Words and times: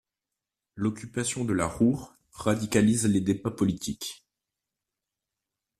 L'Occupation 0.73 1.45
de 1.45 1.53
la 1.53 1.67
Ruhr 1.67 2.15
radicalise 2.31 3.05
les 3.05 3.21
débats 3.21 3.51
politiques. 3.51 4.25